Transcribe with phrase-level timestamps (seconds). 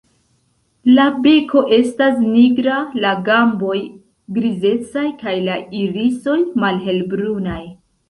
[0.95, 3.77] La beko estas nigra, la gamboj
[4.41, 7.65] grizecaj kaj la irisoj malhelbrunaj.